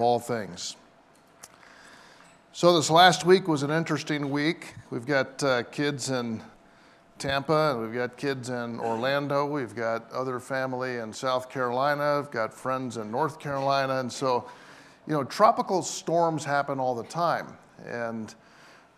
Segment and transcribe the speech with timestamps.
[0.00, 0.76] all things.
[2.52, 4.74] So, this last week was an interesting week.
[4.90, 6.40] We've got uh, kids in
[7.18, 12.30] Tampa, and we've got kids in Orlando, we've got other family in South Carolina, we've
[12.30, 14.48] got friends in North Carolina, and so,
[15.08, 17.48] you know, tropical storms happen all the time.
[17.84, 18.32] And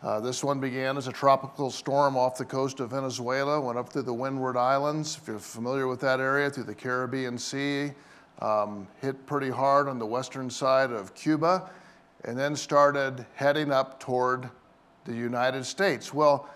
[0.03, 3.91] uh, this one began as a tropical storm off the coast of Venezuela, went up
[3.91, 7.93] through the Windward Islands, if you're familiar with that area, through the Caribbean Sea
[8.41, 11.71] um, hit pretty hard on the western side of Cuba,
[12.25, 14.51] and then started heading up toward
[15.05, 16.13] the United States.
[16.13, 16.49] Well,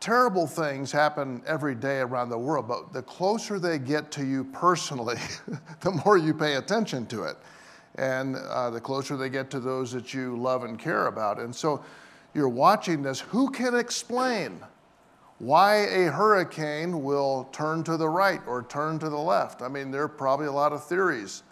[0.00, 4.44] terrible things happen every day around the world, but the closer they get to you
[4.44, 5.16] personally,
[5.80, 7.36] the more you pay attention to it.
[7.96, 11.38] And uh, the closer they get to those that you love and care about.
[11.38, 11.84] And so
[12.34, 13.20] you're watching this.
[13.20, 14.60] Who can explain
[15.44, 19.60] why a hurricane will turn to the right or turn to the left.
[19.60, 21.42] I mean, there are probably a lot of theories,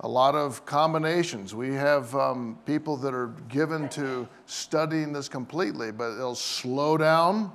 [0.00, 1.54] a lot of combinations.
[1.54, 7.52] We have um, people that are given to studying this completely, but it'll slow down,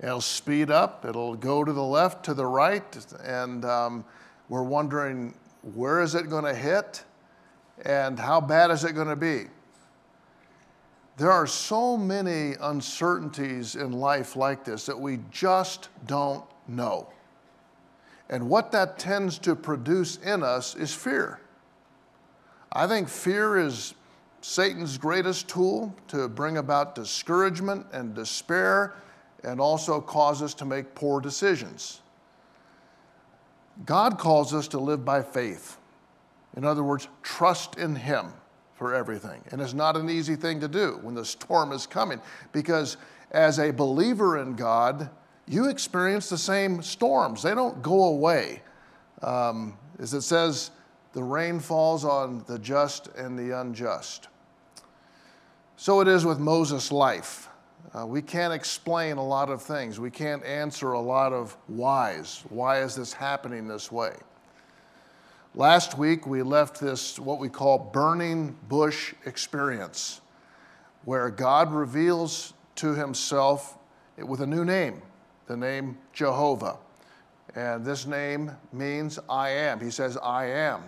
[0.00, 4.02] it'll speed up, it'll go to the left, to the right, and um,
[4.48, 5.34] we're wondering
[5.74, 7.04] where is it going to hit
[7.84, 9.48] and how bad is it going to be?
[11.16, 17.08] There are so many uncertainties in life like this that we just don't know.
[18.28, 21.40] And what that tends to produce in us is fear.
[22.70, 23.94] I think fear is
[24.42, 28.94] Satan's greatest tool to bring about discouragement and despair
[29.42, 32.02] and also cause us to make poor decisions.
[33.86, 35.78] God calls us to live by faith.
[36.56, 38.32] In other words, trust in Him
[38.76, 39.42] for everything.
[39.50, 42.20] And it's not an easy thing to do when the storm is coming
[42.52, 42.96] because
[43.30, 45.10] as a believer in God,
[45.46, 47.42] you experience the same storms.
[47.42, 48.62] They don't go away.
[49.22, 50.70] Um, as it says,
[51.12, 54.28] the rain falls on the just and the unjust.
[55.76, 57.48] So it is with Moses' life.
[57.96, 59.98] Uh, we can't explain a lot of things.
[59.98, 62.44] We can't answer a lot of whys.
[62.50, 64.14] Why is this happening this way?
[65.58, 70.20] Last week, we left this, what we call burning bush experience,
[71.06, 73.78] where God reveals to himself
[74.18, 75.00] with a new name,
[75.46, 76.76] the name Jehovah.
[77.54, 79.80] And this name means I am.
[79.80, 80.82] He says, I am.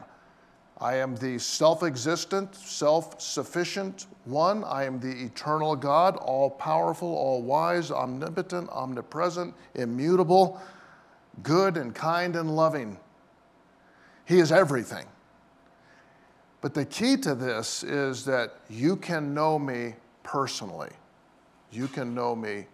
[0.76, 4.64] I am the self existent, self sufficient one.
[4.64, 10.60] I am the eternal God, all powerful, all wise, omnipotent, omnipresent, immutable,
[11.42, 12.98] good and kind and loving.
[14.28, 15.06] He is everything.
[16.60, 20.90] But the key to this is that you can know me personally.
[21.72, 22.66] You can know me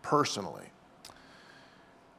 [0.00, 0.64] personally.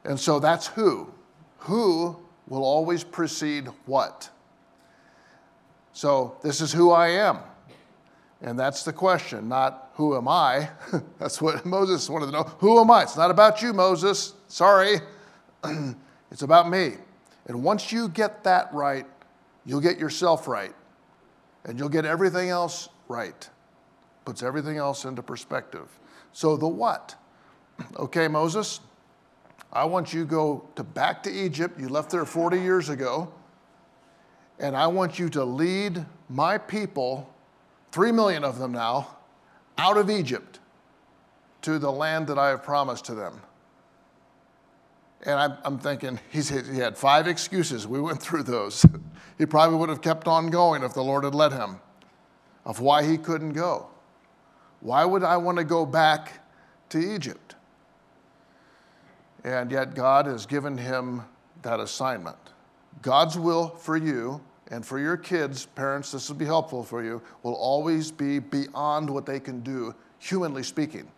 [0.04, 1.12] And so that's who.
[1.58, 2.16] Who
[2.46, 4.30] will always precede what?
[5.92, 7.38] So this is who I am.
[8.40, 10.70] And that's the question, not who am I.
[11.18, 12.44] that's what Moses wanted to know.
[12.60, 13.02] Who am I?
[13.02, 14.34] It's not about you, Moses.
[14.46, 15.00] Sorry.
[16.30, 16.98] it's about me.
[17.46, 19.06] And once you get that right,
[19.64, 20.74] you'll get yourself right.
[21.64, 23.48] And you'll get everything else right.
[24.24, 25.88] Puts everything else into perspective.
[26.32, 27.14] So the what?
[27.96, 28.80] Okay, Moses,
[29.72, 31.78] I want you to go to back to Egypt.
[31.78, 33.32] You left there 40 years ago.
[34.58, 37.32] And I want you to lead my people,
[37.92, 39.16] 3 million of them now,
[39.76, 40.60] out of Egypt
[41.62, 43.42] to the land that I have promised to them.
[45.26, 47.86] And I'm, I'm thinking, he's, he had five excuses.
[47.86, 48.86] We went through those.
[49.38, 51.80] he probably would have kept on going if the Lord had let him,
[52.64, 53.88] of why he couldn't go.
[54.80, 56.46] Why would I want to go back
[56.90, 57.56] to Egypt?
[59.42, 61.22] And yet, God has given him
[61.62, 62.38] that assignment.
[63.02, 67.20] God's will for you and for your kids, parents, this will be helpful for you,
[67.42, 71.08] will always be beyond what they can do, humanly speaking.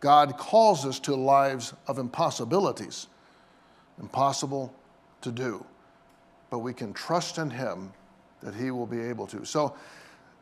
[0.00, 3.08] God calls us to lives of impossibilities,
[4.00, 4.72] impossible
[5.22, 5.64] to do.
[6.50, 7.92] But we can trust in Him
[8.42, 9.44] that He will be able to.
[9.44, 9.74] So,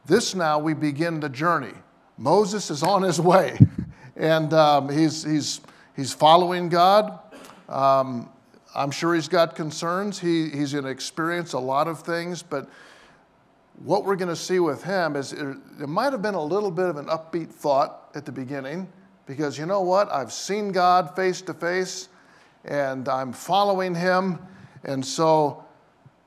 [0.04, 1.72] this now we begin the journey.
[2.16, 3.58] Moses is on his way,
[4.16, 5.60] and um, he's, he's,
[5.96, 7.19] he's following God.
[7.69, 8.28] Um,
[8.75, 10.19] I'm sure he's got concerns.
[10.19, 12.69] He, he's going to experience a lot of things, but
[13.84, 16.70] what we're going to see with him is it, it might have been a little
[16.70, 18.88] bit of an upbeat thought at the beginning
[19.26, 20.11] because you know what?
[20.11, 22.08] I've seen God face to face
[22.64, 24.38] and I'm following Him.
[24.84, 25.64] And so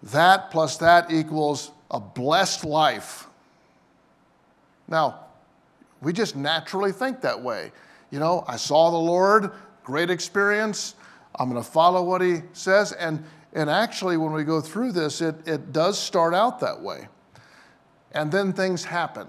[0.03, 3.27] that plus that equals a blessed life.
[4.87, 5.25] Now,
[6.01, 7.71] we just naturally think that way.
[8.11, 9.51] You know, I saw the Lord,
[9.83, 10.95] great experience.
[11.35, 12.91] I'm going to follow what He says.
[12.93, 13.23] And,
[13.53, 17.07] And actually, when we go through this, it, it does start out that way.
[18.11, 19.27] And then things happen.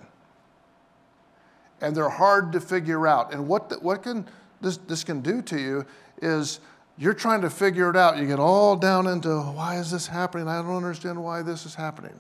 [1.80, 3.32] And they're hard to figure out.
[3.32, 4.26] And what, the, what can
[4.60, 5.86] this, this can do to you
[6.20, 6.60] is
[6.98, 8.18] you're trying to figure it out.
[8.18, 10.48] You get all down into why is this happening?
[10.48, 12.18] I don't understand why this is happening.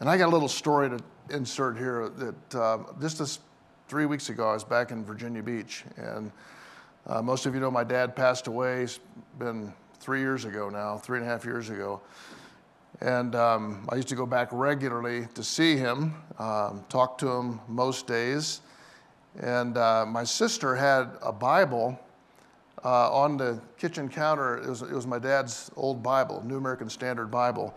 [0.00, 0.98] And I got a little story to
[1.30, 3.38] insert here that um, just this
[3.88, 5.84] three weeks ago, I was back in Virginia Beach.
[5.96, 6.30] And
[7.06, 8.82] uh, most of you know my dad passed away.
[8.82, 9.00] It's
[9.38, 12.00] been three years ago now, three and a half years ago.
[13.02, 17.60] And um, I used to go back regularly to see him, um, talk to him
[17.66, 18.60] most days.
[19.40, 21.98] And uh, my sister had a Bible
[22.84, 24.58] uh, on the kitchen counter.
[24.58, 27.74] It was, it was, my dad's old Bible, New American Standard Bible,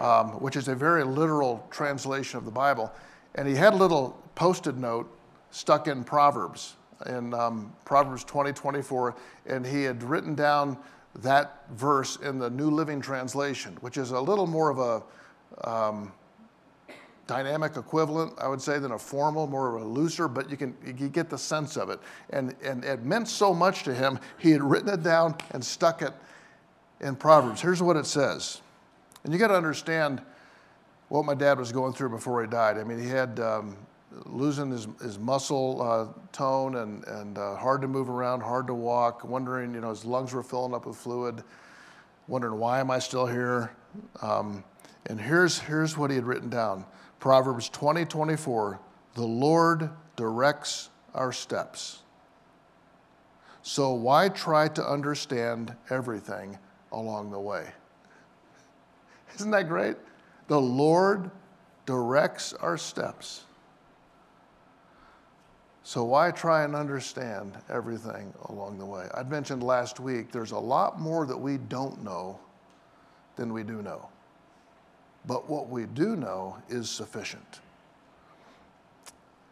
[0.00, 2.90] um, which is a very literal translation of the Bible.
[3.34, 5.14] And he had a little post it note
[5.50, 10.78] stuck in Proverbs, in um, Proverbs 20, 24, and he had written down
[11.16, 16.12] that verse in the New Living Translation, which is a little more of a um,
[17.26, 20.74] dynamic equivalent, I would say, than a formal, more of a looser, but you can
[20.84, 22.00] you get the sense of it.
[22.30, 26.02] And, and it meant so much to him, he had written it down and stuck
[26.02, 26.12] it
[27.00, 27.60] in Proverbs.
[27.60, 28.60] Here's what it says.
[29.24, 30.22] And you got to understand
[31.08, 32.78] what my dad was going through before he died.
[32.78, 33.76] I mean, he had um,
[34.26, 38.74] losing his, his muscle uh, tone and, and uh, hard to move around, hard to
[38.74, 41.42] walk, wondering, you know, his lungs were filling up with fluid,
[42.28, 43.74] wondering, why am I still here?
[44.20, 44.64] Um,
[45.06, 46.84] and here's, here's what he had written down
[47.18, 48.80] Proverbs 20 24.
[49.14, 52.00] The Lord directs our steps.
[53.62, 56.58] So why try to understand everything
[56.90, 57.68] along the way?
[59.36, 59.96] Isn't that great?
[60.48, 61.30] The Lord
[61.86, 63.44] directs our steps.
[65.92, 69.08] So why try and understand everything along the way?
[69.12, 72.40] I mentioned last week there's a lot more that we don't know
[73.36, 74.08] than we do know.
[75.26, 77.60] But what we do know is sufficient.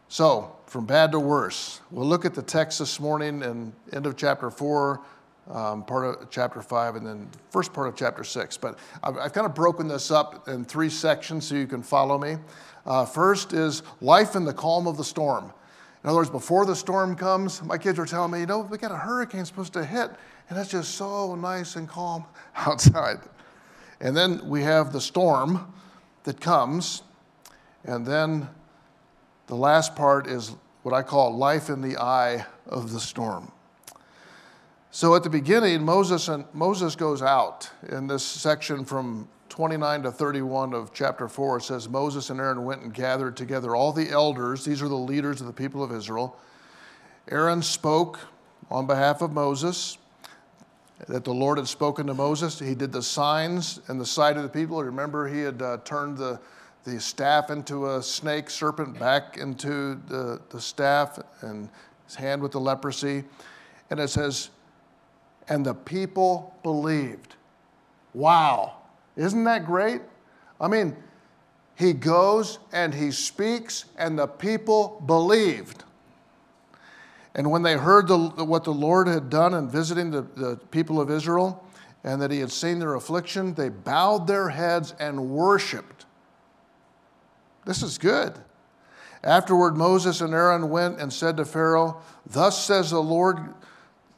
[0.07, 4.17] So, from bad to worse, we'll look at the text this morning and end of
[4.17, 4.99] chapter 4,
[5.51, 8.57] um, part of chapter 5, and then first part of chapter 6.
[8.57, 12.17] But I've, I've, kind of broken this up in three sections so you can follow
[12.17, 12.37] me.
[12.83, 15.53] Uh, first is life in the calm of the storm.
[16.03, 18.77] In other words, before the storm comes, my kids were telling me, you know, we
[18.77, 20.09] got a hurricane supposed to hit,
[20.49, 22.25] and it's just so nice and calm
[22.55, 23.19] outside.
[23.99, 25.71] And then we have the storm
[26.23, 27.03] that comes,
[27.83, 28.49] and then
[29.45, 33.51] the last part is what I call life in the eye of the storm.
[34.89, 40.11] So at the beginning, Moses, and, Moses goes out in this section from 29 to
[40.11, 44.63] 31 of chapter 4, says Moses and Aaron went and gathered together all the elders.
[44.63, 46.39] These are the leaders of the people of Israel.
[47.29, 48.17] Aaron spoke
[48.69, 49.97] on behalf of Moses
[51.07, 52.59] that the Lord had spoken to Moses.
[52.59, 54.81] He did the signs in the sight of the people.
[54.81, 56.39] Remember, he had uh, turned the,
[56.85, 61.67] the staff into a snake, serpent back into the, the staff, and
[62.05, 63.25] his hand with the leprosy.
[63.89, 64.49] And it says,
[65.49, 67.35] and the people believed.
[68.13, 68.77] Wow.
[69.15, 70.01] Isn't that great?
[70.59, 70.95] I mean,
[71.75, 75.83] he goes and he speaks, and the people believed.
[77.33, 80.99] And when they heard the, what the Lord had done in visiting the, the people
[80.99, 81.65] of Israel,
[82.03, 86.05] and that he had seen their affliction, they bowed their heads and worshiped.
[87.65, 88.37] This is good.
[89.23, 93.53] Afterward, Moses and Aaron went and said to Pharaoh, Thus says the Lord,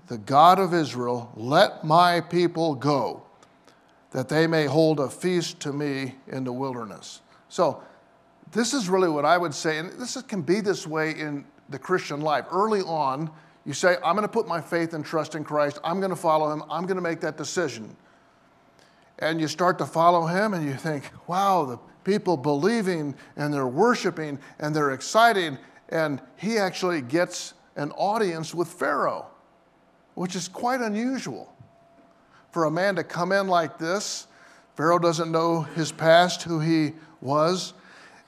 [0.08, 3.23] the God of Israel, let my people go
[4.14, 7.22] that they may hold a feast to me in the wilderness.
[7.50, 7.84] So,
[8.52, 11.80] this is really what I would say, and this can be this way in the
[11.80, 12.46] Christian life.
[12.52, 13.32] Early on,
[13.66, 16.16] you say, I'm going to put my faith and trust in Christ, I'm going to
[16.16, 17.96] follow him, I'm going to make that decision.
[19.20, 23.68] And you start to follow him, and you think, wow, the people believing and they're
[23.68, 25.58] worshiping and they're exciting,
[25.90, 29.26] and he actually gets an audience with Pharaoh,
[30.14, 31.53] which is quite unusual
[32.54, 34.28] for a man to come in like this.
[34.78, 37.74] Pharaoh doesn't know his past, who he was,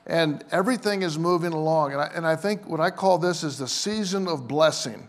[0.07, 1.93] and everything is moving along.
[1.93, 5.07] And I, and I think what I call this is the season of blessing.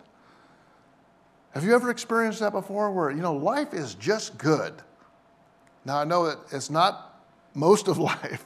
[1.52, 4.74] Have you ever experienced that before where, you know, life is just good?
[5.86, 7.22] Now, I know that it's not
[7.54, 8.44] most of life.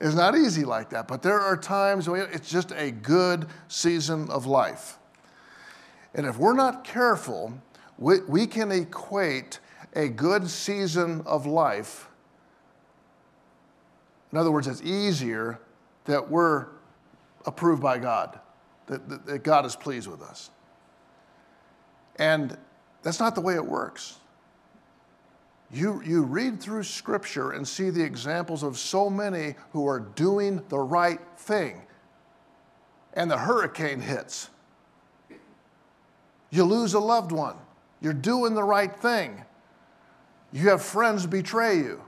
[0.00, 4.30] It's not easy like that, but there are times when it's just a good season
[4.30, 4.98] of life.
[6.14, 7.52] And if we're not careful,
[7.98, 9.58] we, we can equate
[9.96, 12.08] a good season of life.
[14.30, 15.58] In other words, it's easier
[16.04, 16.66] that we're
[17.46, 18.38] approved by God,
[18.86, 20.50] that, that, that God is pleased with us.
[22.16, 22.56] And
[23.02, 24.18] that's not the way it works.
[25.70, 30.62] you, you read through Scripture and see the examples of so many who are doing
[30.68, 31.82] the right thing,
[33.14, 34.50] and the hurricane hits.
[36.50, 37.56] You lose a loved one.
[38.00, 39.44] You're doing the right thing.
[40.56, 42.02] You have friends betray you.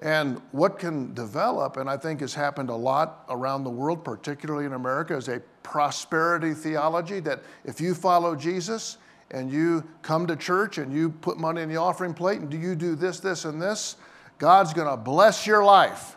[0.00, 4.64] And what can develop, and I think has happened a lot around the world, particularly
[4.64, 8.98] in America, is a prosperity theology that if you follow Jesus
[9.30, 12.58] and you come to church and you put money in the offering plate and do
[12.58, 13.94] you do this, this, and this,
[14.38, 16.16] God's going to bless your life.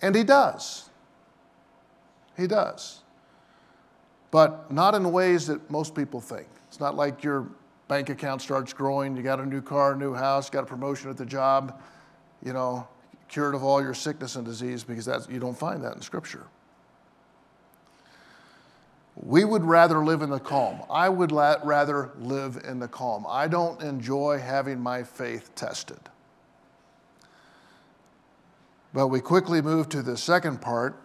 [0.00, 0.88] And He does.
[2.34, 3.00] He does.
[4.30, 6.48] But not in ways that most people think.
[6.68, 7.50] It's not like your
[7.90, 11.16] bank account starts growing, you got a new car, new house, got a promotion at
[11.16, 11.82] the job,
[12.40, 12.86] you know,
[13.28, 16.46] cured of all your sickness and disease because that's, you don't find that in Scripture.
[19.16, 20.82] We would rather live in the calm.
[20.88, 23.26] I would la- rather live in the calm.
[23.28, 25.98] I don't enjoy having my faith tested.
[28.94, 30.96] But we quickly move to the second part,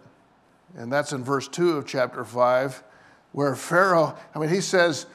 [0.76, 2.84] and that's in verse 2 of chapter 5,
[3.32, 5.06] where Pharaoh, I mean, he says,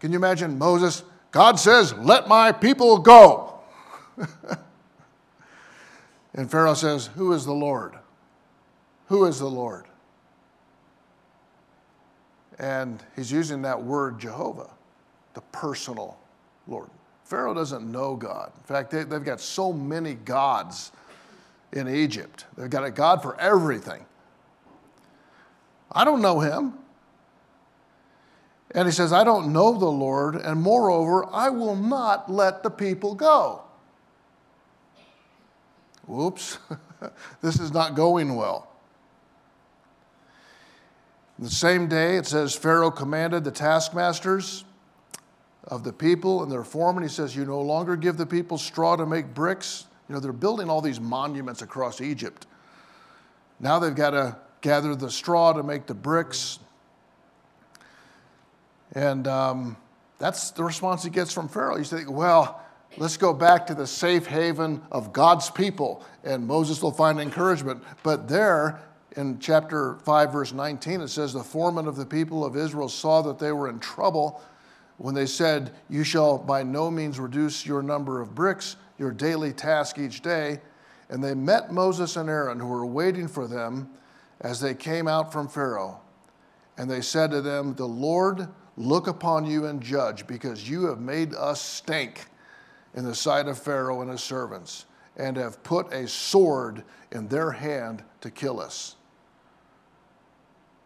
[0.00, 1.04] Can you imagine Moses?
[1.30, 3.54] God says, Let my people go.
[6.34, 7.96] and Pharaoh says, Who is the Lord?
[9.06, 9.86] Who is the Lord?
[12.58, 14.70] And he's using that word Jehovah,
[15.34, 16.18] the personal
[16.68, 16.90] Lord.
[17.24, 18.52] Pharaoh doesn't know God.
[18.56, 20.92] In fact, they, have got so many gods
[21.72, 24.04] in Egypt, they've got a God for everything.
[25.92, 26.74] I don't know him.
[28.72, 32.70] And he says, I don't know the Lord, and moreover, I will not let the
[32.70, 33.62] people go.
[36.06, 36.58] Whoops,
[37.42, 38.68] this is not going well.
[41.38, 44.64] The same day, it says, Pharaoh commanded the taskmasters
[45.64, 47.02] of the people and their foreman.
[47.02, 49.86] He says, You no longer give the people straw to make bricks.
[50.08, 52.46] You know, they're building all these monuments across Egypt.
[53.58, 56.58] Now they've got to gather the straw to make the bricks.
[58.94, 59.76] And um,
[60.18, 61.76] that's the response he gets from Pharaoh.
[61.76, 62.62] You think, well,
[62.96, 67.82] let's go back to the safe haven of God's people, and Moses will find encouragement.
[68.02, 68.82] But there,
[69.16, 73.22] in chapter 5, verse 19, it says, The foreman of the people of Israel saw
[73.22, 74.42] that they were in trouble
[74.98, 79.52] when they said, You shall by no means reduce your number of bricks, your daily
[79.52, 80.60] task each day.
[81.08, 83.90] And they met Moses and Aaron, who were waiting for them
[84.40, 86.00] as they came out from Pharaoh.
[86.76, 91.00] And they said to them, The Lord look upon you and judge, because you have
[91.00, 92.26] made us stink
[92.94, 94.86] in the sight of Pharaoh and his servants,
[95.16, 98.96] and have put a sword in their hand to kill us.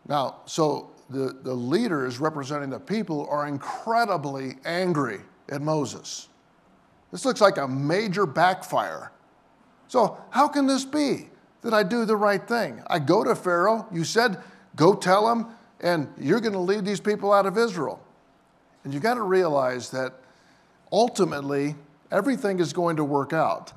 [0.06, 6.28] Now, so the, the leaders representing the people are incredibly angry at Moses.
[7.12, 9.12] This looks like a major backfire.
[9.88, 11.28] So, how can this be
[11.62, 12.82] that I do the right thing?
[12.88, 14.42] I go to Pharaoh, you said,
[14.74, 15.46] go tell him
[15.80, 18.00] and you're going to lead these people out of Israel.
[18.84, 20.14] And you've got to realize that
[20.92, 21.74] ultimately
[22.10, 23.72] everything is going to work out,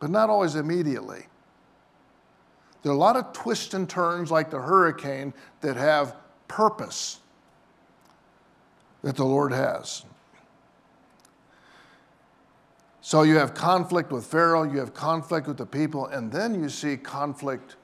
[0.00, 1.26] but not always immediately.
[2.82, 5.32] There are a lot of twists and turns, like the hurricane,
[5.62, 6.16] that have
[6.48, 7.20] purpose
[9.02, 10.04] that the Lord has.
[13.00, 16.68] So you have conflict with Pharaoh, you have conflict with the people, and then you
[16.68, 17.76] see conflict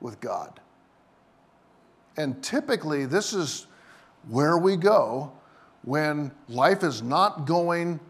[0.00, 0.60] with God.
[2.18, 3.68] And typically, this is
[4.28, 5.32] where we go
[5.82, 8.00] when life is not going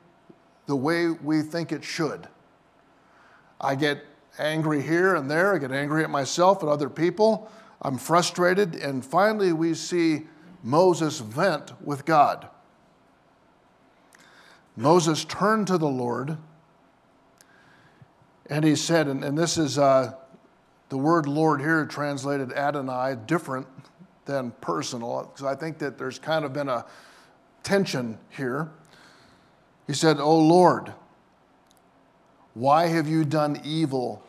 [0.65, 2.27] the way we think it should.
[3.61, 4.03] I get
[4.39, 7.51] angry here and there, I get angry at myself and other people,
[7.83, 10.27] I'm frustrated, and finally we see
[10.63, 12.49] Moses vent with God.
[14.75, 16.39] Moses turned to the Lord
[18.47, 20.15] and he said, and, and this is uh,
[20.89, 23.67] the word Lord here translated Adonai, different
[24.29, 26.85] than personal, because I think that there's kind of been a
[27.63, 28.71] tension here.
[29.87, 30.93] He said, Oh Lord,
[32.53, 34.23] why have you done evil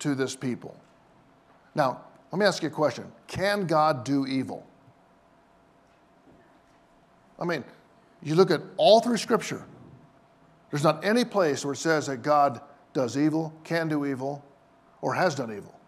[0.00, 0.74] to this people?
[1.74, 2.00] Now,
[2.32, 4.66] let me ask you a question Can God do evil?
[7.38, 7.62] I mean,
[8.22, 9.62] you look at all through Scripture,
[10.70, 12.62] there's not any place where it says that God
[12.94, 14.42] does evil, can do evil,
[15.02, 15.78] or has done evil.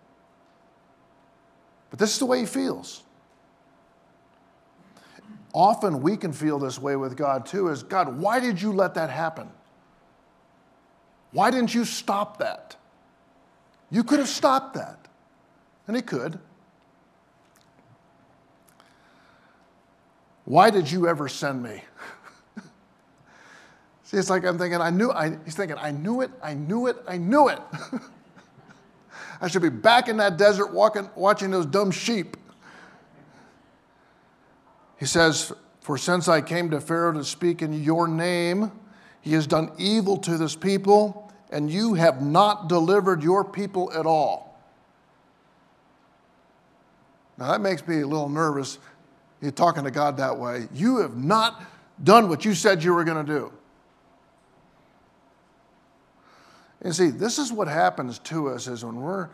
[1.88, 3.02] But this is the way he feels
[5.52, 8.94] often we can feel this way with God too is God, why did you let
[8.94, 9.48] that happen?
[11.32, 12.76] Why didn't you stop that?
[13.90, 15.08] You could have stopped that.
[15.86, 16.38] And He could.
[20.44, 21.82] Why did you ever send me?
[24.04, 26.88] See, it's like I'm thinking, I knew, I, he's thinking, I knew it, I knew
[26.88, 27.60] it, I knew it.
[29.40, 32.36] I should be back in that desert walking, watching those dumb sheep.
[35.00, 38.70] He says, For since I came to Pharaoh to speak in your name,
[39.22, 44.04] he has done evil to this people, and you have not delivered your people at
[44.04, 44.60] all.
[47.38, 48.78] Now that makes me a little nervous.
[49.40, 50.68] You're talking to God that way.
[50.74, 51.62] You have not
[52.04, 53.52] done what you said you were going to do.
[56.82, 59.30] And see, this is what happens to us is when we're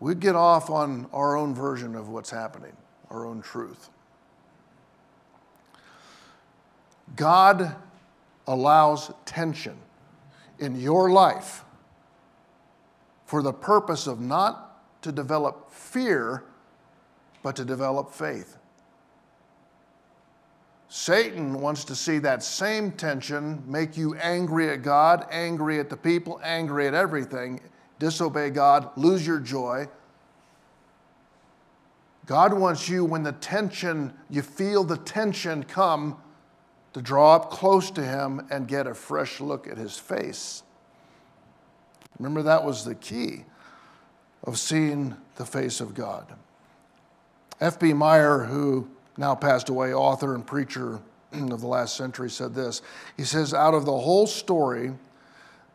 [0.00, 2.72] we get off on our own version of what's happening,
[3.10, 3.90] our own truth.
[7.16, 7.74] God
[8.46, 9.76] allows tension
[10.58, 11.64] in your life
[13.26, 16.44] for the purpose of not to develop fear,
[17.42, 18.56] but to develop faith.
[20.88, 25.96] Satan wants to see that same tension make you angry at God, angry at the
[25.96, 27.60] people, angry at everything,
[27.98, 29.88] disobey God, lose your joy.
[32.26, 36.18] God wants you, when the tension, you feel the tension come,
[36.92, 40.62] to draw up close to Him and get a fresh look at His face.
[42.18, 43.44] Remember, that was the key
[44.44, 46.26] of seeing the face of God.
[47.60, 47.92] F.B.
[47.92, 51.00] Meyer, who now passed away, author and preacher
[51.32, 52.82] of the last century, said this.
[53.16, 54.92] He says, Out of the whole story,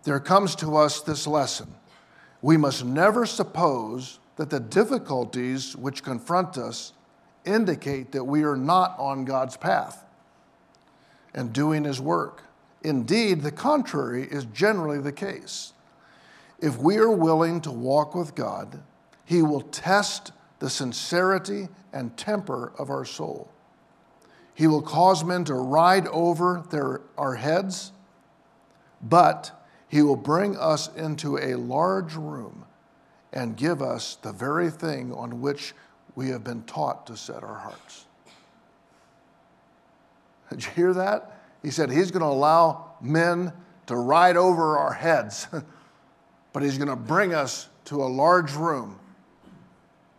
[0.04, 1.74] there comes to us this lesson.
[2.42, 6.94] We must never suppose that the difficulties which confront us
[7.46, 10.04] indicate that we are not on God's path
[11.38, 12.44] and doing His work.
[12.84, 15.72] Indeed, the contrary is generally the case.
[16.60, 18.82] If we are willing to walk with God,
[19.24, 23.50] He will test the sincerity and temper of our soul.
[24.54, 27.92] He will cause men to ride over their, our heads,
[29.02, 29.52] but
[29.88, 32.66] he will bring us into a large room
[33.32, 35.76] and give us the very thing on which
[36.16, 38.07] we have been taught to set our hearts.
[40.50, 41.40] Did you hear that?
[41.62, 43.52] He said he's going to allow men
[43.88, 45.48] to ride over our heads,
[46.54, 49.00] but he's going to bring us to a large room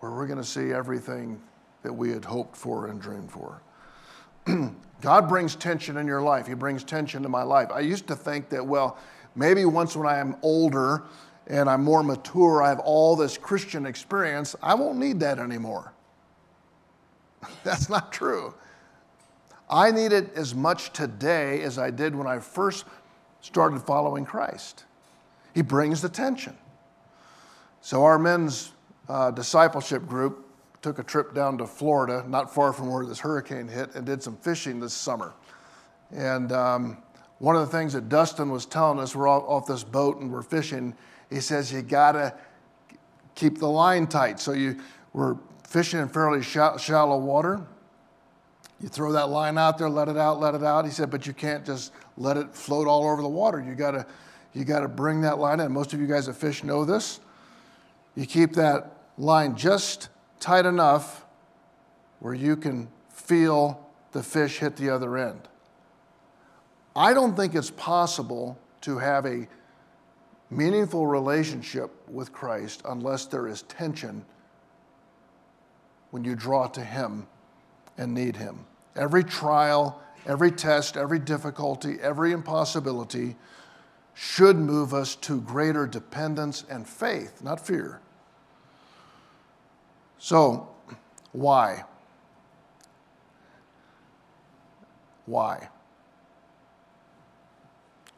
[0.00, 1.40] where we're going to see everything
[1.82, 3.62] that we had hoped for and dreamed for.
[5.00, 6.46] God brings tension in your life.
[6.46, 7.70] He brings tension to my life.
[7.72, 8.98] I used to think that, well,
[9.34, 11.04] maybe once when I am older
[11.46, 15.92] and I'm more mature, I have all this Christian experience, I won't need that anymore.
[17.64, 18.54] That's not true.
[19.70, 22.86] I need it as much today as I did when I first
[23.40, 24.84] started following Christ.
[25.54, 26.56] He brings the tension.
[27.80, 28.72] So, our men's
[29.08, 30.46] uh, discipleship group
[30.82, 34.22] took a trip down to Florida, not far from where this hurricane hit, and did
[34.22, 35.32] some fishing this summer.
[36.10, 36.98] And um,
[37.38, 40.42] one of the things that Dustin was telling us, we're off this boat and we're
[40.42, 40.94] fishing.
[41.30, 42.34] He says you gotta
[43.34, 44.40] keep the line tight.
[44.40, 44.78] So you
[45.12, 47.66] we're fishing in fairly shallow water.
[48.80, 50.84] You throw that line out there, let it out, let it out.
[50.84, 53.60] He said, but you can't just let it float all over the water.
[53.60, 54.06] You gotta
[54.52, 55.72] you gotta bring that line in.
[55.72, 57.20] Most of you guys that fish know this.
[58.14, 60.08] You keep that line just
[60.40, 61.24] tight enough
[62.20, 65.48] where you can feel the fish hit the other end.
[66.96, 69.48] I don't think it's possible to have a
[70.50, 74.24] meaningful relationship with Christ unless there is tension
[76.10, 77.26] when you draw to Him
[77.98, 78.64] and need Him.
[78.96, 83.36] Every trial, every test, every difficulty, every impossibility
[84.14, 88.00] should move us to greater dependence and faith, not fear.
[90.18, 90.68] So,
[91.32, 91.84] why?
[95.26, 95.68] Why?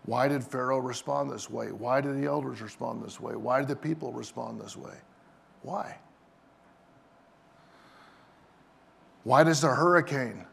[0.07, 1.73] Why did Pharaoh respond this way?
[1.73, 3.35] Why did the elders respond this way?
[3.37, 4.95] Why did the people respond this way?
[5.63, 5.99] Why?
[9.25, 10.47] Why does the hurricane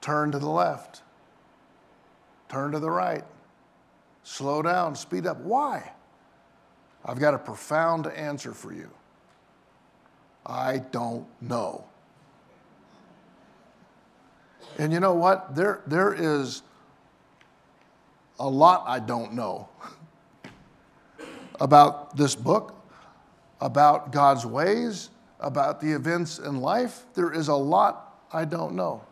[0.00, 1.02] turn to the left,
[2.48, 3.24] turn to the right,
[4.22, 5.38] slow down, speed up?
[5.38, 5.92] Why?
[7.04, 8.90] I've got a profound answer for you.
[10.46, 11.84] I don't know.
[14.78, 15.54] And you know what?
[15.54, 16.62] There, there is
[18.38, 19.68] a lot I don't know
[21.60, 22.74] about this book,
[23.60, 25.10] about God's ways,
[25.44, 27.04] about the events in life.
[27.14, 29.04] There is a lot I don't know.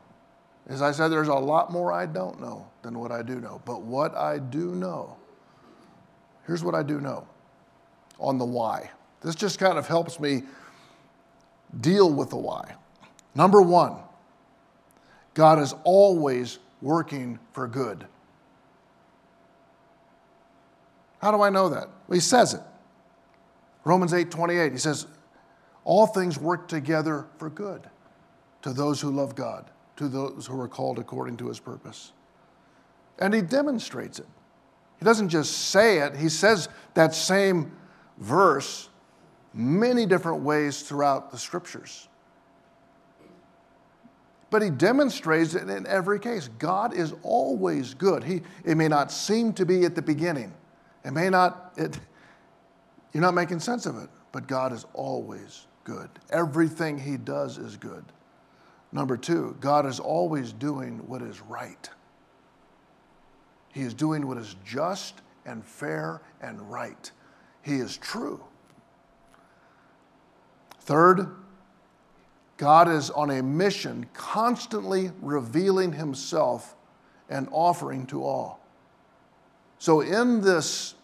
[0.68, 3.60] As I said, there's a lot more I don't know than what I do know.
[3.64, 5.16] But what I do know,
[6.46, 7.26] here's what I do know
[8.18, 8.90] on the why.
[9.22, 10.42] This just kind of helps me
[11.80, 12.74] deal with the why.
[13.34, 13.96] Number one,
[15.34, 18.06] God is always working for good.
[21.20, 21.88] How do I know that?
[22.08, 22.60] Well, he says it.
[23.84, 25.06] Romans 8 28, he says,
[25.84, 27.88] All things work together for good
[28.62, 32.12] to those who love God, to those who are called according to his purpose.
[33.18, 34.26] And he demonstrates it.
[34.98, 37.72] He doesn't just say it, he says that same
[38.18, 38.88] verse
[39.52, 42.08] many different ways throughout the scriptures.
[44.50, 46.48] But he demonstrates it in every case.
[46.58, 48.22] God is always good.
[48.22, 50.52] He, it may not seem to be at the beginning.
[51.04, 51.98] It may not, it,
[53.12, 56.08] you're not making sense of it, but God is always good.
[56.30, 58.04] Everything he does is good.
[58.92, 61.88] Number two, God is always doing what is right.
[63.72, 67.10] He is doing what is just and fair and right.
[67.62, 68.44] He is true.
[70.80, 71.28] Third,
[72.56, 76.76] God is on a mission, constantly revealing himself
[77.30, 78.60] and offering to all.
[79.78, 80.94] So, in this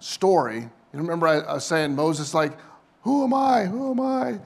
[0.00, 2.58] story, you remember I, was saying Moses, like,
[3.02, 3.64] who am I?
[3.64, 4.38] Who am I?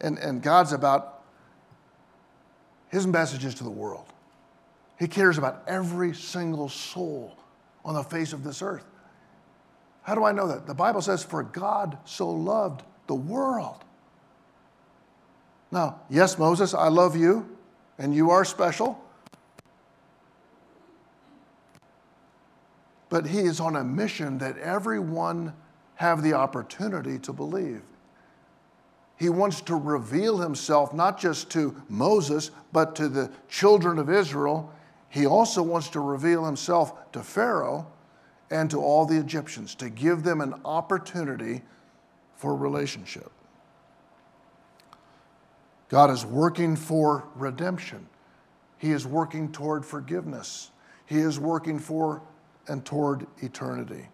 [0.00, 1.22] And, and God's about
[2.88, 4.06] his messages to the world.
[4.98, 7.36] He cares about every single soul
[7.84, 8.84] on the face of this earth.
[10.02, 10.66] How do I know that?
[10.66, 13.84] The Bible says, For God so loved the world.
[15.70, 17.56] Now, yes, Moses, I love you,
[17.98, 19.02] and you are special.
[23.10, 25.52] But he is on a mission that everyone
[25.98, 27.82] have the opportunity to believe.
[29.16, 34.72] He wants to reveal himself not just to Moses, but to the children of Israel.
[35.08, 37.84] He also wants to reveal himself to Pharaoh
[38.48, 41.62] and to all the Egyptians to give them an opportunity
[42.36, 43.32] for relationship.
[45.88, 48.06] God is working for redemption.
[48.78, 50.70] He is working toward forgiveness.
[51.06, 52.22] He is working for
[52.68, 54.10] and toward eternity.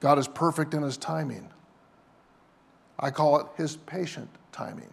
[0.00, 1.48] God is perfect in his timing.
[2.98, 4.92] I call it his patient timing.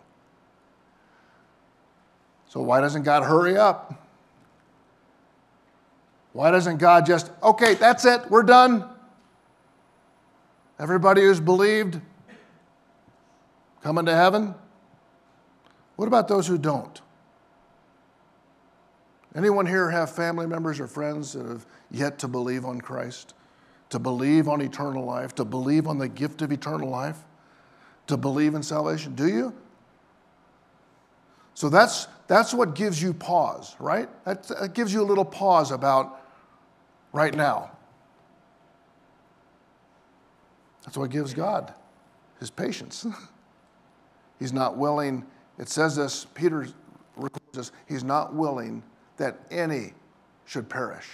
[2.47, 4.03] So, why doesn't God hurry up?
[6.33, 8.87] Why doesn't God just, okay, that's it, we're done?
[10.79, 11.99] Everybody who's believed
[13.81, 14.53] coming to heaven?
[15.95, 17.01] What about those who don't?
[19.35, 23.33] Anyone here have family members or friends that have yet to believe on Christ,
[23.89, 27.17] to believe on eternal life, to believe on the gift of eternal life,
[28.07, 29.15] to believe in salvation?
[29.15, 29.53] Do you?
[31.53, 34.09] So that's, that's what gives you pause, right?
[34.25, 36.21] That, that gives you a little pause about
[37.13, 37.71] right now.
[40.83, 41.73] That's what gives God
[42.39, 43.05] his patience.
[44.39, 45.25] he's not willing,
[45.57, 46.67] it says this, Peter
[47.15, 48.83] records this, he's not willing
[49.17, 49.93] that any
[50.45, 51.07] should perish.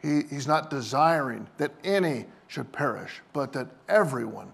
[0.00, 4.52] He, he's not desiring that any should perish, but that everyone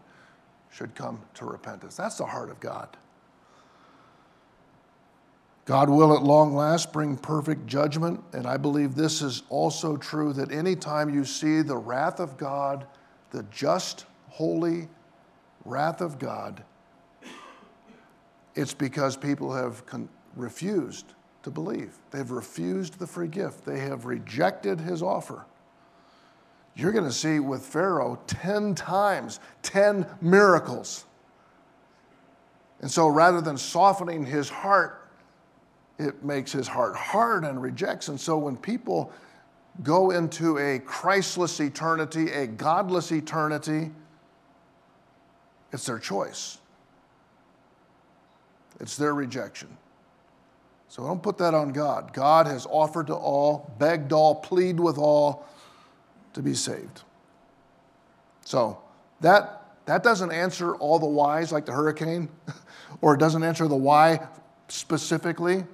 [0.71, 1.97] should come to repentance.
[1.97, 2.97] That's the heart of God.
[5.65, 10.33] God will at long last bring perfect judgment, and I believe this is also true
[10.35, 12.87] that anytime you see the wrath of God,
[13.31, 14.89] the just, holy
[15.65, 16.63] wrath of God,
[18.55, 21.95] it's because people have con- refused to believe.
[22.11, 25.47] They've refused the free gift, they have rejected his offer.
[26.77, 31.05] You're going to see with Pharaoh 10 times, 10 miracles.
[32.81, 35.09] And so rather than softening his heart,
[35.99, 38.09] it makes his heart hard and rejects.
[38.09, 39.13] And so when people
[39.85, 43.93] go into a Christless eternity, a godless eternity,
[45.73, 46.59] it's their choice.
[48.81, 49.77] It's their rejection.
[50.95, 52.13] So don't put that on God.
[52.13, 55.45] God has offered to all, begged all, plead with all
[56.35, 57.03] to be saved.
[58.45, 58.79] So
[59.21, 62.29] that, that doesn't answer all the whys like the hurricane,
[63.01, 64.25] or it doesn't answer the why
[64.69, 65.65] specifically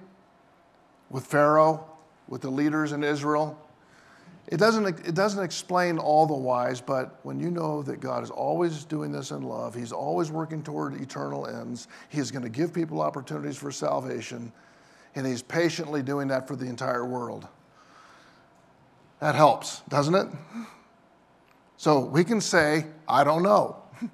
[1.10, 1.84] with Pharaoh,
[2.26, 3.58] with the leaders in Israel.
[4.46, 8.30] It doesn't, it doesn't explain all the whys, but when you know that God is
[8.30, 12.48] always doing this in love, He's always working toward eternal ends, He is going to
[12.48, 14.50] give people opportunities for salvation
[15.14, 17.46] and he's patiently doing that for the entire world.
[19.20, 20.28] That helps, doesn't it?
[21.76, 23.76] So we can say, I don't know.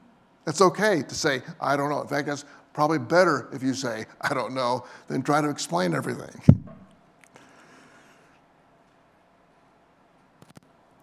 [0.46, 2.00] It's okay to say, I don't know.
[2.00, 5.92] In fact, that's probably better if you say, I don't know, than try to explain
[5.92, 6.40] everything.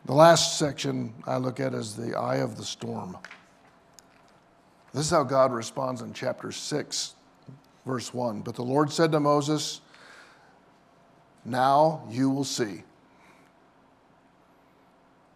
[0.06, 3.18] The last section I look at is the eye of the storm.
[4.94, 7.16] This is how God responds in chapter 6,
[7.86, 8.42] verse 1.
[8.42, 9.82] But the Lord said to Moses,
[11.46, 12.84] Now you will see.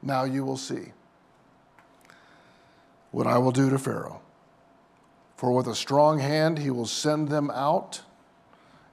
[0.02, 0.94] Now you will see
[3.12, 4.22] what I will do to Pharaoh.
[5.36, 8.02] For with a strong hand he will send them out,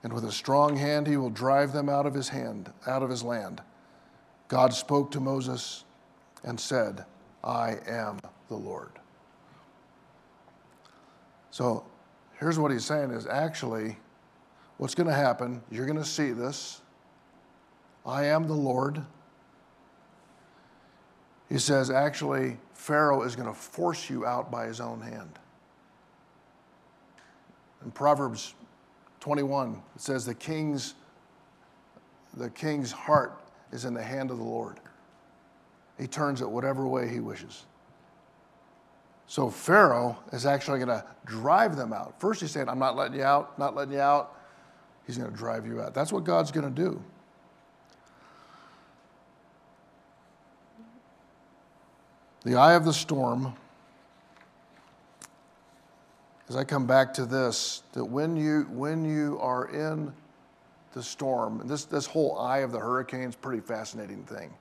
[0.03, 3.11] and with a strong hand he will drive them out of his hand, out of
[3.11, 3.63] his land.
[4.49, 5.85] God spoke to Moses
[6.43, 7.05] and said,
[7.43, 8.93] I am the Lord.
[11.51, 11.85] So
[12.39, 13.97] here's what he's saying is actually
[14.77, 16.81] what's going to happen, you're going to see this.
[18.07, 19.03] I am the Lord.
[21.49, 25.39] He says, actually, Pharaoh is going to force you out by his own hand.
[27.85, 28.55] In Proverbs
[29.21, 30.95] 21, it says, the king's,
[32.35, 33.41] the king's heart
[33.73, 34.81] is in the hand of the Lord.
[35.99, 37.65] He turns it whatever way he wishes.
[39.27, 42.21] So Pharaoh is actually going to drive them out.
[42.21, 44.39] First, he's saying, I'm not letting you out, not letting you out.
[45.07, 45.95] He's going to drive you out.
[45.95, 47.03] That's what God's going to do.
[52.45, 53.55] The eye of the storm,
[56.49, 60.13] as I come back to this, that when you, when you are in
[60.93, 64.53] the storm, this, this whole eye of the hurricane is a pretty fascinating thing.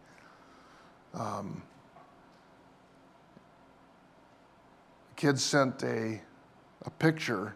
[1.14, 1.62] Um,
[5.18, 6.22] kids sent a,
[6.86, 7.54] a picture,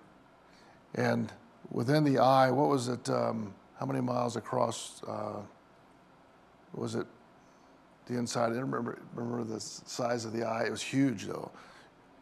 [0.95, 1.31] and
[1.71, 3.09] within the eye, what was it?
[3.09, 5.39] Um, how many miles across uh,
[6.73, 7.07] was it?
[8.07, 8.51] The inside.
[8.53, 10.65] I remember, remember the size of the eye.
[10.65, 11.51] It was huge, though.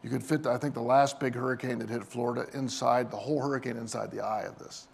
[0.03, 3.41] You could fit, I think, the last big hurricane that hit Florida inside, the whole
[3.41, 4.87] hurricane inside the eye of this.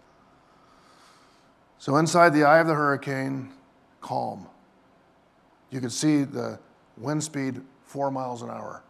[1.78, 3.52] So, inside the eye of the hurricane,
[4.00, 4.46] calm.
[5.70, 6.58] You could see the
[6.96, 8.82] wind speed four miles an hour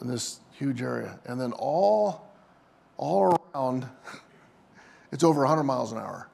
[0.00, 1.18] in this huge area.
[1.24, 2.28] And then all,
[2.96, 3.88] all around,
[5.12, 6.28] it's over 100 miles an hour.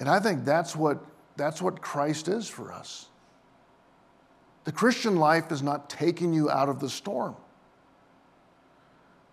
[0.00, 1.04] And I think that's what,
[1.36, 3.06] that's what Christ is for us.
[4.64, 7.34] The Christian life is not taking you out of the storm.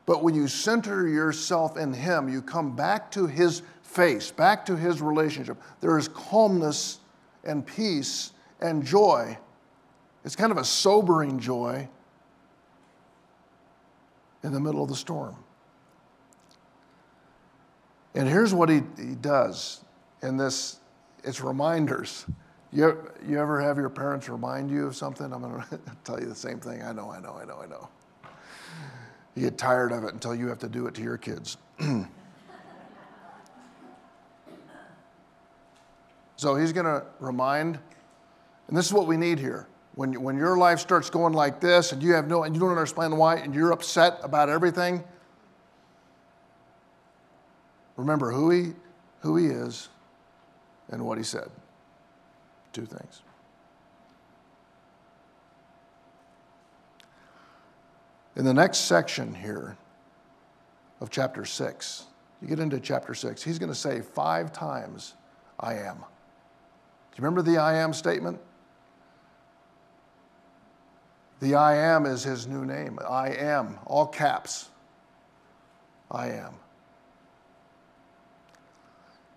[0.06, 4.75] But when you center yourself in Him, you come back to His face, back to
[4.75, 5.58] His relationship.
[5.82, 6.99] There is calmness
[7.43, 9.38] and peace and joy.
[10.23, 11.88] It's kind of a sobering joy
[14.43, 15.36] in the middle of the storm.
[18.13, 19.85] And here's what He, he does
[20.26, 20.80] in this,
[21.24, 22.26] it's reminders.
[22.74, 25.32] You, you ever have your parents remind you of something?
[25.32, 26.82] I'm going to tell you the same thing.
[26.82, 27.88] I know, I know, I know, I know.
[29.36, 31.58] You get tired of it until you have to do it to your kids.
[36.38, 37.80] so he's going to remind,
[38.68, 39.68] and this is what we need here.
[39.96, 42.72] When, when your life starts going like this and you have no, and you don't
[42.72, 45.04] understand why, and you're upset about everything,
[47.96, 48.74] remember who he,
[49.22, 49.88] who he is
[50.91, 51.50] and what he said.
[52.74, 53.21] Two things.
[58.36, 59.78] In the next section here
[61.00, 62.04] of chapter 6,
[62.41, 65.13] you get into chapter 6, he's going to say five times,
[65.60, 65.98] I am.
[65.98, 68.39] Do you remember the I am statement?
[71.39, 73.00] The I am is his new name.
[73.08, 74.69] I am, all caps.
[76.12, 76.56] I am.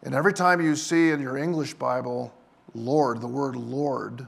[0.02, 2.32] And every time you see in your English Bible,
[2.74, 4.26] Lord, the word Lord,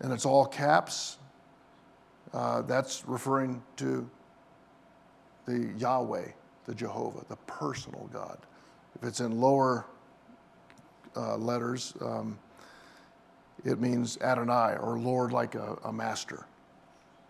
[0.00, 1.18] and it's all caps,
[2.32, 4.08] uh, that's referring to
[5.46, 6.28] the Yahweh,
[6.66, 8.38] the Jehovah, the personal God.
[8.94, 9.86] If it's in lower
[11.16, 12.38] uh, letters, um,
[13.64, 16.46] it means Adonai or Lord like a, a master.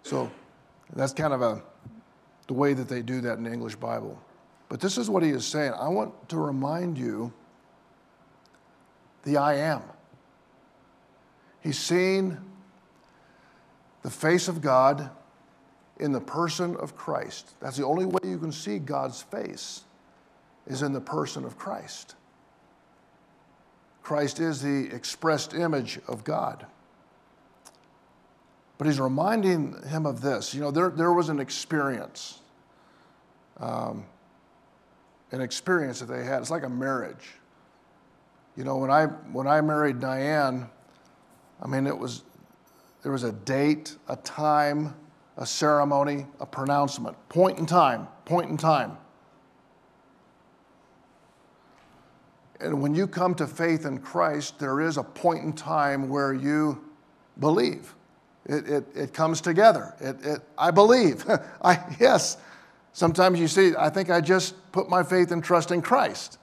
[0.03, 0.31] So
[0.95, 1.63] that's kind of a,
[2.47, 4.21] the way that they do that in the English Bible.
[4.69, 5.73] But this is what he is saying.
[5.79, 7.33] I want to remind you
[9.27, 9.83] the I am.
[11.61, 12.39] He's seen
[14.03, 15.11] the face of God
[15.99, 17.55] in the person of Christ.
[17.61, 19.83] That's the only way you can see God's face
[20.67, 22.15] is in the person of Christ.
[24.03, 26.65] Christ is the expressed image of God.
[28.79, 30.55] But he's reminding him of this.
[30.55, 32.43] You know, there, there was an experience,
[33.59, 34.05] um,
[35.33, 36.43] an experience that they had.
[36.43, 37.27] It's like a marriage.
[38.57, 40.69] You know, when I, when I married Diane,
[41.63, 42.23] I mean, it was,
[43.03, 44.95] there was a date, a time,
[45.37, 48.97] a ceremony, a pronouncement, point in time, point in time.
[52.59, 56.33] And when you come to faith in Christ, there is a point in time where
[56.33, 56.83] you
[57.39, 57.95] believe.
[58.47, 59.95] It, it, it comes together.
[60.01, 61.25] It, it, I believe.
[61.63, 62.39] I, yes.
[62.95, 66.39] Sometimes you see, I think I just put my faith and trust in Christ.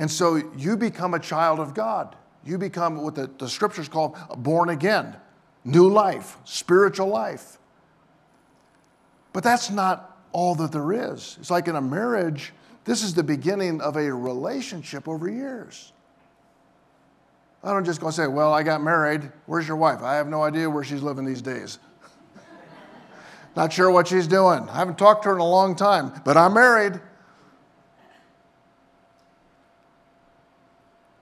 [0.00, 2.16] And so you become a child of God.
[2.42, 5.14] You become what the, the scriptures call born again,
[5.62, 7.58] new life, spiritual life.
[9.34, 11.36] But that's not all that there is.
[11.38, 12.54] It's like in a marriage,
[12.86, 15.92] this is the beginning of a relationship over years.
[17.62, 19.30] I don't just go say, Well, I got married.
[19.44, 20.00] Where's your wife?
[20.00, 21.78] I have no idea where she's living these days.
[23.54, 24.66] Not sure what she's doing.
[24.70, 27.02] I haven't talked to her in a long time, but I'm married.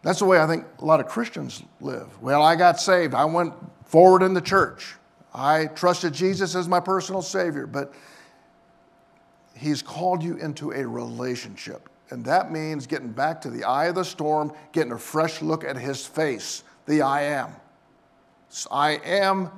[0.09, 2.23] That's the way I think a lot of Christians live.
[2.23, 3.13] Well, I got saved.
[3.13, 3.53] I went
[3.85, 4.95] forward in the church.
[5.35, 7.93] I trusted Jesus as my personal Savior, but
[9.55, 11.91] He's called you into a relationship.
[12.09, 15.63] And that means getting back to the eye of the storm, getting a fresh look
[15.63, 17.53] at His face, the I am.
[18.71, 19.51] I am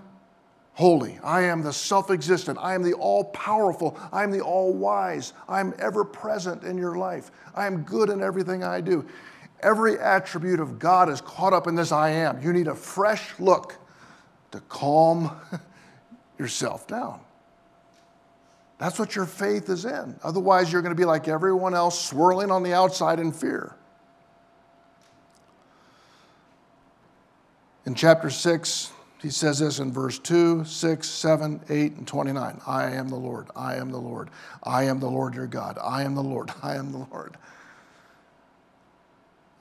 [0.72, 1.20] holy.
[1.22, 2.58] I am the self existent.
[2.60, 3.96] I am the all powerful.
[4.10, 5.32] I am the all wise.
[5.48, 7.30] I am ever present in your life.
[7.54, 9.06] I am good in everything I do.
[9.62, 12.42] Every attribute of God is caught up in this I am.
[12.42, 13.76] You need a fresh look
[14.52, 15.30] to calm
[16.38, 17.20] yourself down.
[18.78, 20.18] That's what your faith is in.
[20.22, 23.74] Otherwise, you're going to be like everyone else, swirling on the outside in fear.
[27.84, 32.60] In chapter 6, he says this in verse 2, 6, 7, 8, and 29.
[32.66, 33.48] I am the Lord.
[33.54, 34.30] I am the Lord.
[34.62, 35.76] I am the Lord your God.
[35.82, 36.50] I am the Lord.
[36.62, 37.36] I am the Lord.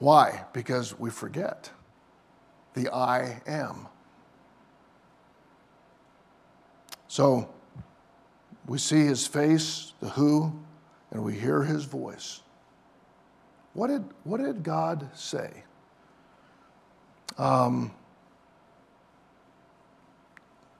[0.00, 0.44] Why?
[0.52, 1.70] Because we forget
[2.74, 3.86] the I am.
[7.06, 7.48] So
[8.66, 10.52] we see his face, the who,
[11.10, 12.40] and we hear his voice.
[13.74, 15.64] What did, what did God say?
[17.36, 17.92] Um,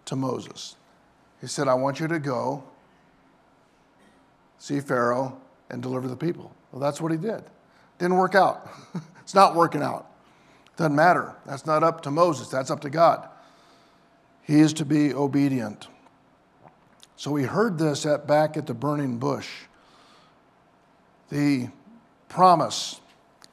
[0.07, 0.77] to Moses.
[1.41, 2.65] He said, I want you to go
[4.59, 6.55] see Pharaoh and deliver the people.
[6.73, 7.45] Well, that's what he did.
[7.99, 8.69] Didn't work out.
[9.31, 10.11] it's not working out.
[10.77, 11.37] Doesn't matter.
[11.47, 13.29] That's not up to Moses, that's up to God.
[14.43, 15.87] He is to be obedient.
[17.15, 19.49] So we heard this at, back at the burning bush
[21.29, 21.69] the
[22.29, 23.01] promise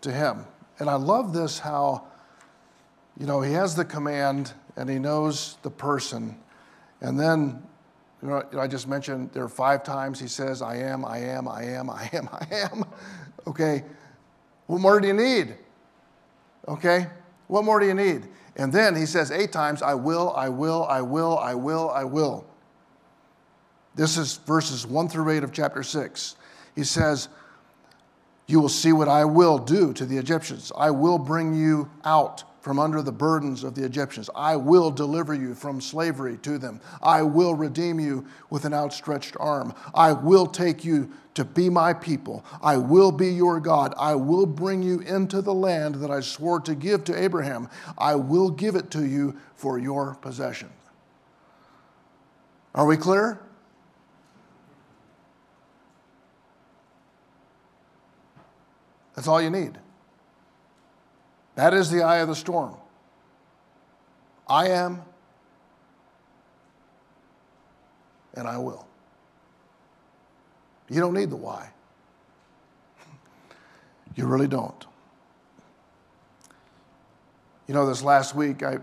[0.02, 0.48] to him.
[0.80, 2.08] And I love this how,
[3.20, 6.40] you know, he has the command and he knows the person
[7.02, 7.62] and then,
[8.24, 11.48] you know, I just mentioned there are five times he says, I am, I am,
[11.48, 12.84] I am, I am, I am.
[13.46, 13.84] Okay,
[14.66, 15.56] what more do you need?
[16.68, 17.08] Okay,
[17.48, 18.28] what more do you need?
[18.56, 22.04] And then he says eight times, I will, I will, I will, I will, I
[22.04, 22.46] will.
[23.96, 26.36] This is verses one through eight of chapter six.
[26.76, 27.30] He says,
[28.48, 30.72] You will see what I will do to the Egyptians.
[30.78, 34.30] I will bring you out from under the burdens of the Egyptians.
[34.36, 36.82] I will deliver you from slavery to them.
[37.02, 39.74] I will redeem you with an outstretched arm.
[39.94, 42.44] I will take you to be my people.
[42.62, 43.94] I will be your God.
[43.98, 47.70] I will bring you into the land that I swore to give to Abraham.
[47.98, 50.70] I will give it to you for your possession.
[52.74, 53.40] Are we clear?
[59.16, 59.80] That's all you need.
[61.58, 62.76] That is the eye of the storm.
[64.48, 65.02] I am,
[68.36, 68.86] and I will.
[70.88, 71.72] You don't need the why.
[74.16, 74.86] You really don't.
[77.68, 78.78] You know, this last week, I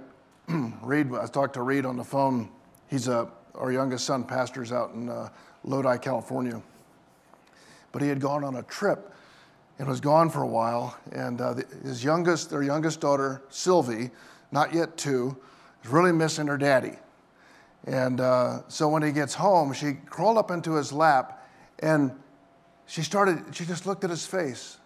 [0.82, 2.50] Reed, I talked to Reed on the phone.
[2.88, 5.28] He's a, our youngest son pastors out in uh,
[5.62, 6.60] Lodi, California.
[7.92, 9.14] But he had gone on a trip
[9.78, 10.96] and was gone for a while.
[11.12, 14.10] And uh, his youngest, their youngest daughter, Sylvie,
[14.52, 15.36] not yet two,
[15.82, 16.96] is really missing her daddy.
[17.86, 21.46] And uh, so when he gets home, she crawled up into his lap
[21.80, 22.12] and
[22.86, 24.78] she started, she just looked at his face.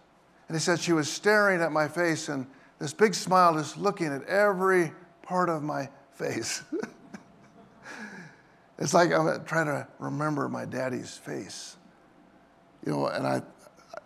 [0.47, 2.47] And he said she was staring at my face and
[2.79, 6.63] this big smile just looking at every part of my face.
[8.79, 11.77] it's like I'm trying to remember my daddy's face.
[12.85, 13.41] You know, and I,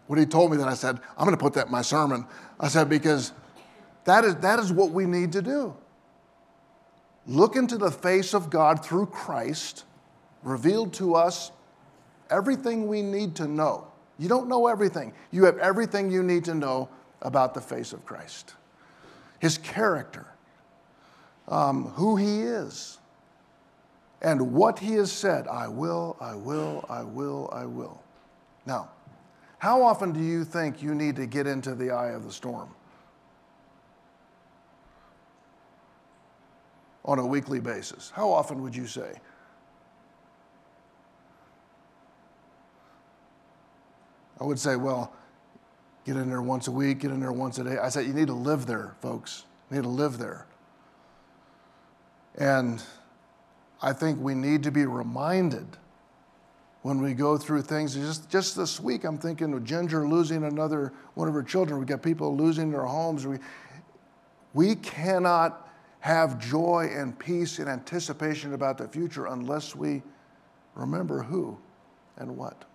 [0.07, 2.25] when he told me that, I said, I'm going to put that in my sermon.
[2.59, 3.31] I said, because
[4.05, 5.75] that is, that is what we need to do.
[7.25, 9.85] Look into the face of God through Christ,
[10.43, 11.51] revealed to us
[12.29, 13.87] everything we need to know.
[14.19, 16.89] You don't know everything, you have everything you need to know
[17.21, 18.53] about the face of Christ,
[19.39, 20.27] his character,
[21.47, 22.99] um, who he is,
[24.21, 28.01] and what he has said I will, I will, I will, I will.
[28.65, 28.89] Now,
[29.63, 32.67] how often do you think you need to get into the eye of the storm?
[37.05, 38.11] On a weekly basis.
[38.13, 39.13] How often would you say?
[44.41, 45.13] I would say, well,
[46.03, 47.77] get in there once a week, get in there once a day.
[47.77, 49.45] I said, you need to live there, folks.
[49.71, 50.45] You need to live there.
[52.37, 52.83] And
[53.81, 55.77] I think we need to be reminded
[56.83, 57.95] when we go through things.
[57.95, 61.79] Just, just this week, I'm thinking of Ginger losing another one of her children.
[61.79, 63.25] We've got people losing their homes.
[63.25, 63.39] We,
[64.53, 65.67] we cannot
[66.01, 70.03] have joy and peace and anticipation about the future unless we
[70.75, 71.57] remember who
[72.17, 72.65] and what.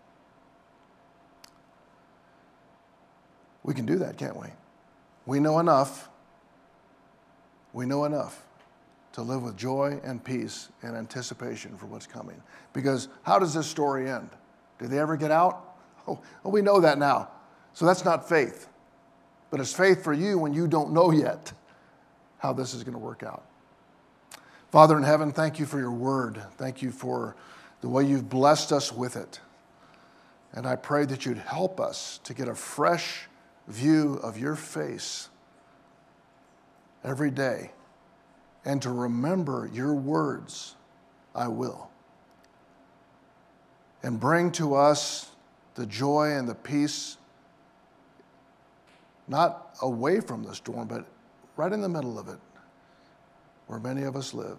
[3.63, 4.49] We can do that, can't we?
[5.27, 6.09] We know enough.
[7.75, 8.43] We know enough
[9.19, 12.41] to live with joy and peace and anticipation for what's coming.
[12.73, 14.31] Because how does this story end?
[14.79, 15.65] Did they ever get out?
[16.07, 17.29] Oh, well, we know that now.
[17.75, 18.67] So that's not faith.
[19.51, 21.53] But it's faith for you when you don't know yet
[22.39, 23.45] how this is going to work out.
[24.71, 26.41] Father in heaven, thank you for your word.
[26.57, 27.37] Thank you for
[27.83, 29.41] the way you've blessed us with it.
[30.55, 33.29] And I pray that you'd help us to get a fresh
[33.67, 35.29] view of your face
[37.05, 37.73] every day
[38.69, 40.77] and to remember your words,
[41.35, 41.89] I will.
[44.03, 45.31] And bring to us
[45.75, 47.17] the joy and the peace,
[49.27, 51.07] not away from the storm, but
[51.57, 52.39] right in the middle of it,
[53.69, 54.59] where many of us live.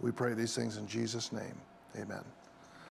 [0.00, 1.60] We pray these things in Jesus' name.
[1.96, 2.24] Amen.